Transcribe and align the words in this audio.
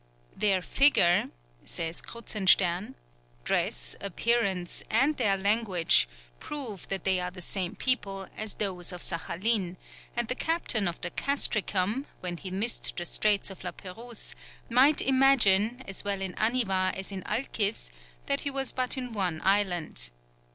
]"Their 0.45 0.63
figure," 0.63 1.29
says 1.63 2.01
Kruzenstern, 2.01 2.95
"dress, 3.43 3.95
appearance, 4.01 4.83
and 4.89 5.15
their 5.15 5.37
language, 5.37 6.09
prove 6.39 6.87
that 6.87 7.03
they 7.03 7.19
are 7.19 7.29
the 7.29 7.39
same 7.39 7.75
people, 7.75 8.27
as 8.35 8.55
those 8.55 8.91
of 8.91 9.03
Saghalien; 9.03 9.77
and 10.17 10.27
the 10.27 10.33
captain 10.33 10.87
of 10.87 10.99
the 11.01 11.11
Castricum, 11.11 12.07
when 12.19 12.37
he 12.37 12.49
missed 12.49 12.97
the 12.97 13.05
Straits 13.05 13.51
of 13.51 13.63
La 13.63 13.73
Pérouse, 13.73 14.33
might 14.71 15.03
imagine, 15.03 15.83
as 15.87 16.03
well 16.03 16.19
in 16.19 16.33
Aniwa 16.33 16.95
as 16.95 17.11
in 17.11 17.21
Alkys, 17.27 17.91
that 18.25 18.39
he 18.39 18.49
was 18.49 18.71
but 18.71 18.97
in 18.97 19.13
one 19.13 19.39
island.... 19.43 20.09